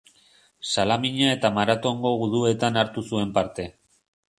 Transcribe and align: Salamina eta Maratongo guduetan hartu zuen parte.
Salamina 0.69 1.29
eta 1.35 1.53
Maratongo 1.59 2.17
guduetan 2.25 2.85
hartu 2.85 3.09
zuen 3.13 3.41
parte. 3.41 3.73